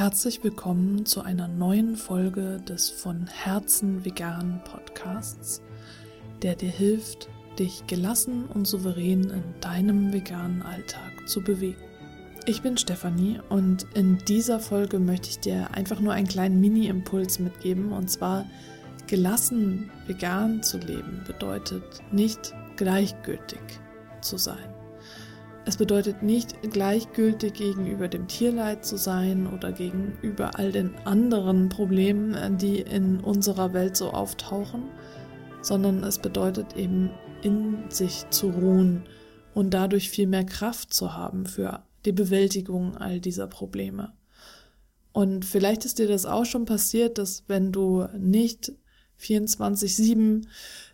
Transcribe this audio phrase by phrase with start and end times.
[0.00, 5.60] Herzlich willkommen zu einer neuen Folge des von Herzen veganen Podcasts,
[6.40, 7.28] der dir hilft,
[7.58, 11.82] dich gelassen und souverän in deinem veganen Alltag zu bewegen.
[12.46, 17.38] Ich bin Stefanie und in dieser Folge möchte ich dir einfach nur einen kleinen Mini-Impuls
[17.38, 18.46] mitgeben und zwar
[19.06, 23.60] gelassen vegan zu leben bedeutet nicht gleichgültig
[24.22, 24.79] zu sein.
[25.66, 32.56] Es bedeutet nicht gleichgültig gegenüber dem Tierleid zu sein oder gegenüber all den anderen Problemen,
[32.56, 34.84] die in unserer Welt so auftauchen,
[35.62, 37.10] sondern es bedeutet eben
[37.42, 39.04] in sich zu ruhen
[39.54, 44.12] und dadurch viel mehr Kraft zu haben für die Bewältigung all dieser Probleme.
[45.12, 48.72] Und vielleicht ist dir das auch schon passiert, dass wenn du nicht
[49.20, 50.46] 24-7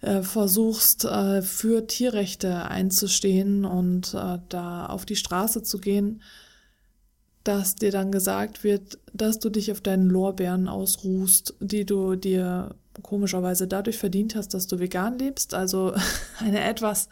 [0.00, 6.22] äh, versuchst, äh, für Tierrechte einzustehen und äh, da auf die Straße zu gehen,
[7.44, 12.74] dass dir dann gesagt wird, dass du dich auf deinen Lorbeeren ausruhst, die du dir
[13.02, 15.54] komischerweise dadurch verdient hast, dass du vegan lebst.
[15.54, 15.94] Also
[16.38, 17.08] eine etwas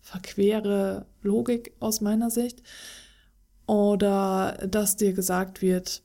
[0.00, 2.62] verquere Logik aus meiner Sicht.
[3.66, 6.02] Oder dass dir gesagt wird,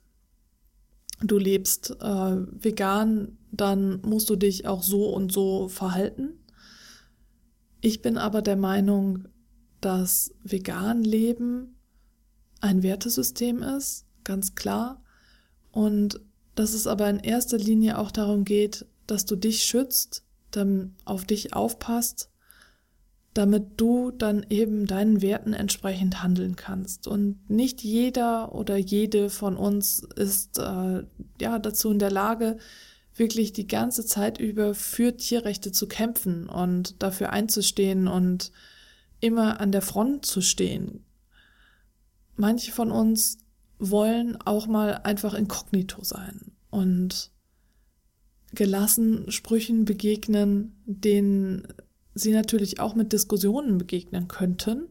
[1.21, 6.39] du lebst äh, vegan, dann musst du dich auch so und so verhalten.
[7.81, 9.27] Ich bin aber der Meinung,
[9.81, 11.75] dass vegan Leben
[12.59, 15.03] ein Wertesystem ist, ganz klar.
[15.71, 16.21] Und
[16.55, 21.25] dass es aber in erster Linie auch darum geht, dass du dich schützt, dann auf
[21.25, 22.31] dich aufpasst
[23.37, 27.07] damit du dann eben deinen Werten entsprechend handeln kannst.
[27.07, 31.03] Und nicht jeder oder jede von uns ist äh,
[31.39, 32.57] ja dazu in der Lage,
[33.13, 38.51] wirklich die ganze Zeit über für Tierrechte zu kämpfen und dafür einzustehen und
[39.19, 41.03] immer an der Front zu stehen.
[42.37, 43.37] Manche von uns
[43.77, 47.31] wollen auch mal einfach inkognito sein und
[48.53, 51.67] gelassen Sprüchen begegnen, denen
[52.17, 54.87] sie natürlich auch mit Diskussionen begegnen könnten,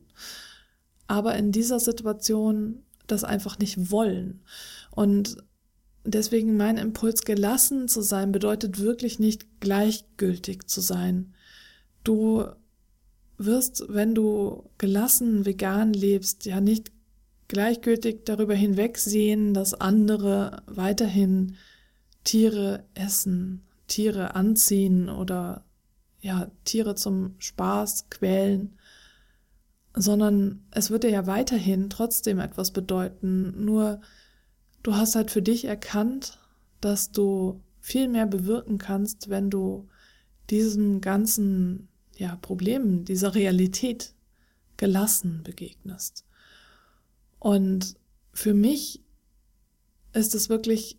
[1.07, 4.41] aber in dieser Situation das einfach nicht wollen.
[4.91, 5.37] Und
[6.05, 11.35] deswegen mein Impuls, gelassen zu sein, bedeutet wirklich nicht gleichgültig zu sein.
[12.05, 12.47] Du
[13.39, 16.91] wirst, wenn du gelassen vegan lebst, ja nicht
[17.49, 21.57] gleichgültig darüber hinwegsehen, dass andere weiterhin
[22.25, 25.65] Tiere essen, Tiere anziehen oder
[26.27, 28.77] ja, Tiere zum Spaß quälen,
[29.95, 33.65] sondern es wird dir ja weiterhin trotzdem etwas bedeuten.
[33.65, 34.01] Nur
[34.83, 36.41] du hast halt für dich erkannt,
[36.81, 39.89] dass du viel mehr bewirken kannst, wenn du
[40.51, 44.13] diesen ganzen ja, Problemen, dieser Realität
[44.77, 46.25] gelassen begegnest.
[47.39, 47.95] Und
[48.33, 49.01] für mich
[50.13, 50.99] ist es wirklich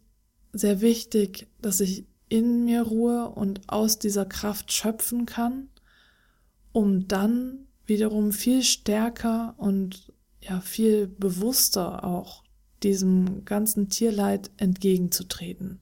[0.54, 5.70] sehr wichtig, dass ich in mir ruhe und aus dieser Kraft schöpfen kann,
[6.72, 10.12] um dann wiederum viel stärker und
[10.42, 12.44] ja viel bewusster auch
[12.84, 15.80] diesem ganzen Tierleid entgegenzutreten.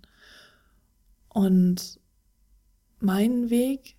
[1.29, 1.99] Und
[2.99, 3.97] mein Weg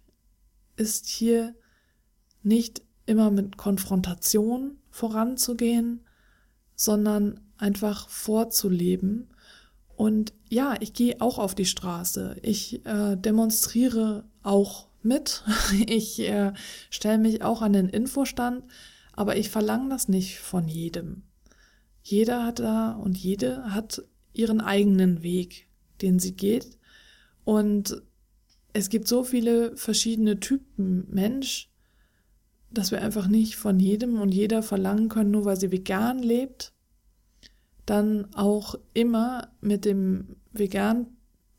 [0.77, 1.55] ist hier
[2.43, 6.07] nicht immer mit Konfrontation voranzugehen,
[6.75, 9.28] sondern einfach vorzuleben
[9.97, 12.37] und ja, ich gehe auch auf die Straße.
[12.43, 15.43] Ich äh, demonstriere auch mit.
[15.87, 16.53] Ich äh,
[16.91, 18.65] stelle mich auch an den Infostand,
[19.12, 21.23] aber ich verlange das nicht von jedem.
[22.03, 25.69] Jeder hat da und jede hat ihren eigenen Weg,
[26.03, 26.78] den sie geht.
[27.45, 28.03] Und
[28.75, 31.71] es gibt so viele verschiedene Typen Mensch,
[32.71, 36.75] dass wir einfach nicht von jedem und jeder verlangen können, nur weil sie vegan lebt,
[37.87, 41.07] dann auch immer mit dem vegan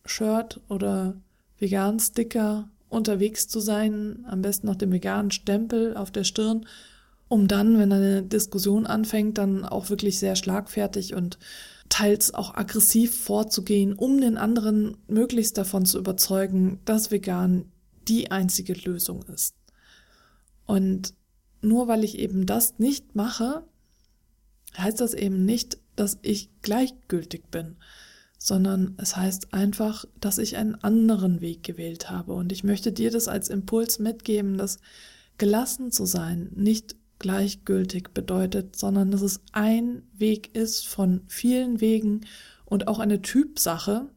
[0.06, 1.16] Shirt oder
[1.58, 6.66] vegan Sticker unterwegs zu sein, am besten noch dem veganen Stempel auf der Stirn,
[7.28, 11.38] um dann, wenn eine Diskussion anfängt, dann auch wirklich sehr schlagfertig und
[11.90, 17.72] teils auch aggressiv vorzugehen, um den anderen möglichst davon zu überzeugen, dass vegan
[18.08, 19.56] die einzige Lösung ist.
[20.66, 21.14] Und
[21.62, 23.64] nur weil ich eben das nicht mache,
[24.78, 27.76] heißt das eben nicht, dass ich gleichgültig bin,
[28.38, 32.34] sondern es heißt einfach, dass ich einen anderen Weg gewählt habe.
[32.34, 34.80] Und ich möchte dir das als Impuls mitgeben, dass
[35.38, 42.22] gelassen zu sein nicht gleichgültig bedeutet, sondern dass es ein Weg ist von vielen Wegen
[42.66, 44.08] und auch eine Typsache,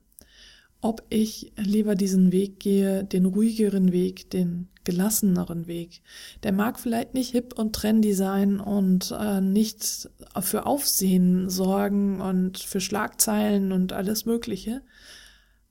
[0.82, 6.02] ob ich lieber diesen Weg gehe, den ruhigeren Weg, den gelasseneren Weg.
[6.42, 10.10] Der mag vielleicht nicht hip und trendy sein und äh, nicht
[10.40, 14.82] für Aufsehen sorgen und für Schlagzeilen und alles Mögliche.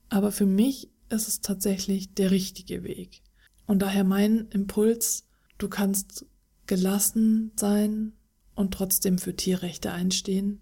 [0.08, 3.22] Aber für mich ist es tatsächlich der richtige Weg.
[3.68, 5.28] Und daher mein Impuls,
[5.58, 6.26] du kannst
[6.66, 8.14] gelassen sein
[8.56, 10.62] und trotzdem für Tierrechte einstehen,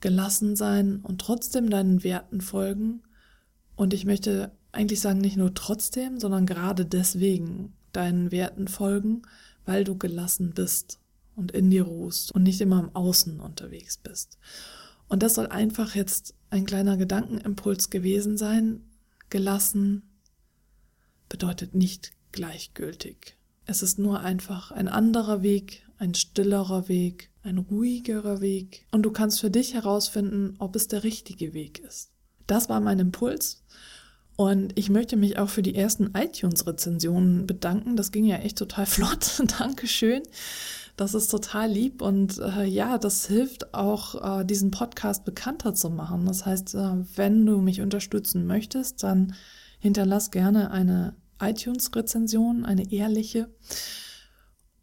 [0.00, 3.02] gelassen sein und trotzdem deinen Werten folgen.
[3.74, 9.22] Und ich möchte eigentlich sagen, nicht nur trotzdem, sondern gerade deswegen deinen Werten folgen,
[9.64, 11.00] weil du gelassen bist
[11.34, 14.38] und in dir ruhst und nicht immer im Außen unterwegs bist.
[15.08, 18.82] Und das soll einfach jetzt ein kleiner Gedankenimpuls gewesen sein.
[19.30, 20.02] Gelassen
[21.28, 23.36] bedeutet nicht gleichgültig.
[23.64, 29.10] Es ist nur einfach ein anderer Weg, ein stillerer Weg, ein ruhigerer Weg und du
[29.10, 32.10] kannst für dich herausfinden, ob es der richtige Weg ist.
[32.46, 33.64] Das war mein Impuls
[34.36, 37.96] und ich möchte mich auch für die ersten iTunes-Rezensionen bedanken.
[37.96, 39.42] Das ging ja echt total flott.
[39.58, 40.22] Dankeschön.
[40.96, 45.90] Das ist total lieb und äh, ja, das hilft auch, äh, diesen Podcast bekannter zu
[45.90, 46.24] machen.
[46.24, 49.34] Das heißt, äh, wenn du mich unterstützen möchtest, dann
[49.78, 53.48] hinterlass gerne eine iTunes-Rezension, eine ehrliche.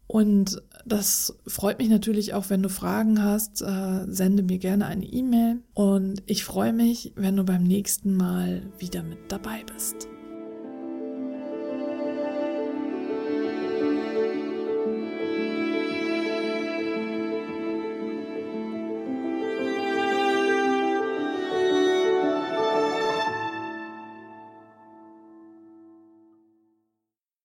[0.06, 3.62] Und das freut mich natürlich auch, wenn du Fragen hast.
[3.62, 5.62] Äh, sende mir gerne eine E-Mail.
[5.72, 10.08] Und ich freue mich, wenn du beim nächsten Mal wieder mit dabei bist.